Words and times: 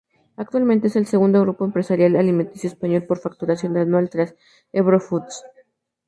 Actualmente 0.35 0.87
es 0.87 0.95
el 0.95 1.05
segundo 1.05 1.39
grupo 1.41 1.63
empresarial 1.63 2.15
alimenticio 2.15 2.67
español 2.69 3.03
por 3.03 3.19
facturación 3.19 3.77
anual 3.77 4.09
tras 4.09 4.33
Ebro 4.71 4.99
Foods. 4.99 5.43